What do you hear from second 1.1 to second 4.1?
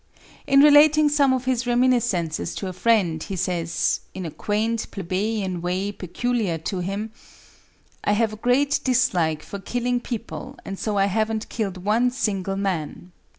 of his reminiscences to a friend he says,